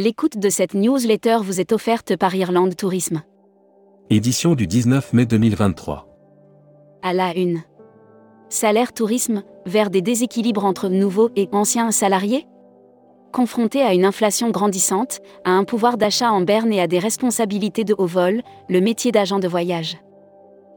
[0.00, 3.22] L'écoute de cette newsletter vous est offerte par Irlande Tourisme.
[4.10, 6.06] Édition du 19 mai 2023.
[7.02, 7.62] À la une.
[8.48, 12.46] Salaire tourisme, vers des déséquilibres entre nouveaux et anciens salariés?
[13.32, 17.82] Confronté à une inflation grandissante, à un pouvoir d'achat en berne et à des responsabilités
[17.82, 19.98] de haut vol, le métier d'agent de voyage.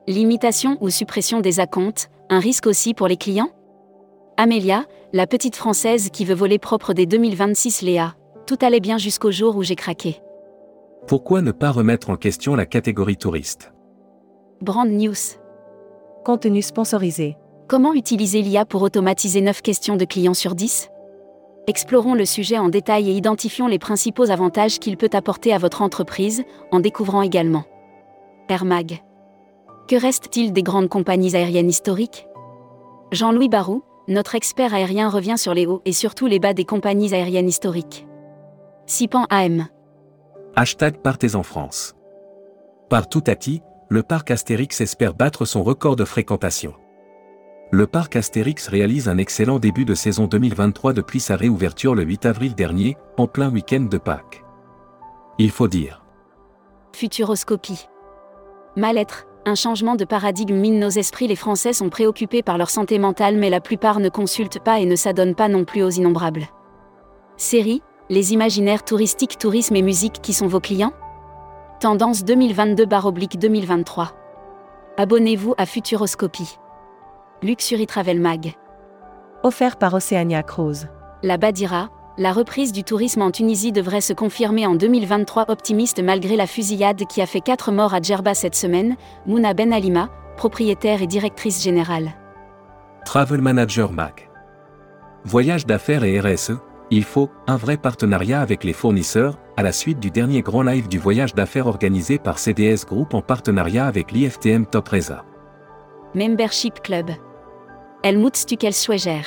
[0.08, 3.52] Limitation ou suppression des acomptes, un risque aussi pour les clients?
[4.38, 8.16] Amélia, la petite française qui veut voler propre dès 2026 Léa,
[8.52, 10.22] tout allait bien jusqu'au jour où j'ai craqué.
[11.08, 13.72] Pourquoi ne pas remettre en question la catégorie touriste?
[14.60, 15.16] Brand News.
[16.26, 17.38] Contenu sponsorisé.
[17.70, 20.90] Comment utiliser l'IA pour automatiser 9 questions de clients sur 10
[21.68, 25.82] Explorons le sujet en détail et identifions les principaux avantages qu'il peut apporter à votre
[25.82, 27.64] entreprise, en découvrant également.
[28.50, 29.00] Air Mag.
[29.88, 32.28] Que reste-t-il des grandes compagnies aériennes historiques?
[33.14, 37.14] Jean-Louis Barou, notre expert aérien revient sur les hauts et surtout les bas des compagnies
[37.14, 38.08] aériennes historiques.
[38.94, 39.70] Sipan AM.
[40.58, 41.96] Hashtag Partez en France.
[42.90, 46.74] Par Toutati, le parc Astérix espère battre son record de fréquentation.
[47.72, 52.26] Le parc Astérix réalise un excellent début de saison 2023 depuis sa réouverture le 8
[52.26, 54.44] avril dernier, en plein week-end de Pâques.
[55.38, 56.04] Il faut dire.
[56.92, 57.88] Futuroscopie.
[58.76, 61.30] Mal-être, un changement de paradigme mine nos esprits.
[61.30, 64.86] Les Français sont préoccupés par leur santé mentale, mais la plupart ne consultent pas et
[64.86, 66.48] ne s'adonnent pas non plus aux innombrables.
[67.38, 67.82] Série,
[68.12, 70.92] les imaginaires touristiques, tourisme et musique qui sont vos clients?
[71.80, 74.10] Tendance 2022-2023.
[74.98, 76.58] Abonnez-vous à Futuroscopie.
[77.42, 78.56] Luxury Travel Mag.
[79.44, 80.90] Offert par Oceania Cruise.
[81.24, 86.36] La Badira, la reprise du tourisme en Tunisie devrait se confirmer en 2023 optimiste malgré
[86.36, 91.02] la fusillade qui a fait 4 morts à Djerba cette semaine, Mouna Ben Alima, propriétaire
[91.02, 92.12] et directrice générale.
[93.06, 94.30] Travel Manager Mag.
[95.24, 96.58] Voyage d'affaires et RSE,
[96.92, 100.90] il faut un vrai partenariat avec les fournisseurs, à la suite du dernier grand live
[100.90, 105.24] du voyage d'affaires organisé par CDS Group en partenariat avec l'IFTM Top Reza.
[106.14, 107.10] Membership Club.
[108.04, 109.22] Helmut Stuckelsschweger.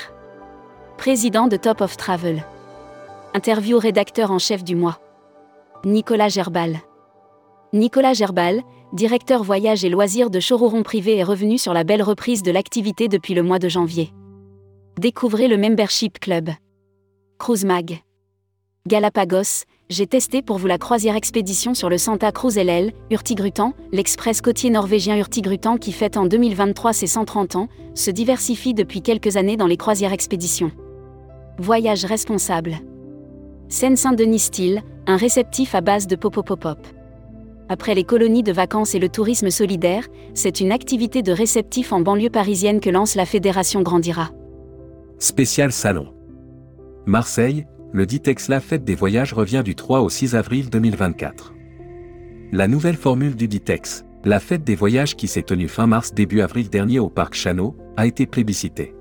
[0.99, 2.45] Président de Top of Travel.
[3.33, 4.99] Interview rédacteur en chef du mois.
[5.87, 6.77] Nicolas Gerbal.
[7.73, 8.63] Nicolas Gerbal,
[8.93, 13.09] directeur voyage et loisirs de Chororon Privé est revenu sur la belle reprise de l'activité
[13.09, 14.13] depuis le mois de janvier.
[14.99, 16.51] Découvrez le Membership Club.
[17.39, 18.01] Cruise Mag.
[18.87, 24.41] Galapagos, j'ai testé pour vous la croisière expédition sur le Santa Cruz LL, Hurtigruten, l'express
[24.41, 29.57] côtier norvégien Hurtigruten qui fête en 2023 ses 130 ans, se diversifie depuis quelques années
[29.57, 30.71] dans les croisières expéditions.
[31.59, 32.77] Voyage responsable.
[33.69, 36.79] Seine-Saint-Denis Style, un réceptif à base de popopopop.
[37.69, 42.01] Après les colonies de vacances et le tourisme solidaire, c'est une activité de réceptif en
[42.01, 44.31] banlieue parisienne que lance la Fédération Grandira.
[45.19, 46.15] Spécial Salon.
[47.07, 51.53] Marseille, le Ditex La Fête des Voyages revient du 3 au 6 avril 2024.
[52.51, 56.41] La nouvelle formule du Ditex, la Fête des Voyages qui s'est tenue fin mars début
[56.41, 58.95] avril dernier au parc Chano, a été plébiscitée.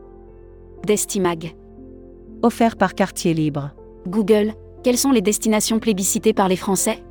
[0.86, 1.56] Destimag.
[2.42, 3.72] Offert par Quartier Libre.
[4.06, 4.54] Google,
[4.84, 7.02] quelles sont les destinations plébiscitées par les Français?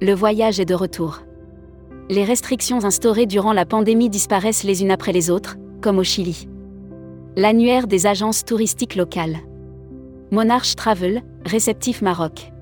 [0.00, 1.24] Le voyage est de retour.
[2.08, 6.48] Les restrictions instaurées durant la pandémie disparaissent les unes après les autres, comme au Chili.
[7.36, 9.40] L'annuaire des agences touristiques locales.
[10.32, 12.52] Monarch Travel, réceptif Maroc.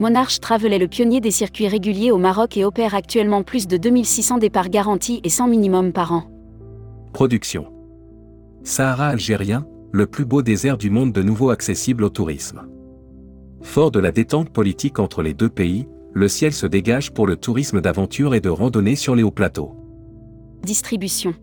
[0.00, 3.76] Monarch Travel est le pionnier des circuits réguliers au Maroc et opère actuellement plus de
[3.76, 6.24] 2600 départs garantis et 100 minimum par an.
[7.12, 7.66] Production.
[8.62, 12.62] Sahara algérien, le plus beau désert du monde de nouveau accessible au tourisme.
[13.60, 17.36] Fort de la détente politique entre les deux pays, le ciel se dégage pour le
[17.36, 19.76] tourisme d'aventure et de randonnée sur les hauts plateaux.
[20.62, 21.34] Distribution.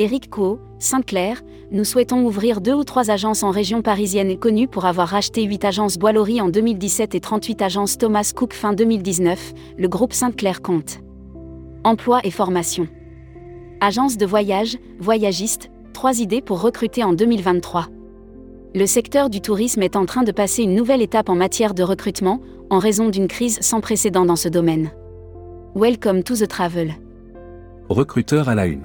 [0.00, 4.66] Éric Co, Sainte-Claire, nous souhaitons ouvrir deux ou trois agences en région parisienne et connues
[4.66, 9.52] pour avoir racheté 8 agences Boilerie en 2017 et 38 agences Thomas Cook fin 2019,
[9.76, 11.00] le groupe Sainte-Claire compte.
[11.84, 12.88] Emploi et formation.
[13.82, 17.88] Agence de voyage, voyagiste, trois idées pour recruter en 2023.
[18.74, 21.82] Le secteur du tourisme est en train de passer une nouvelle étape en matière de
[21.82, 22.40] recrutement,
[22.70, 24.92] en raison d'une crise sans précédent dans ce domaine.
[25.74, 26.94] Welcome to the travel.
[27.90, 28.84] Recruteur à la une.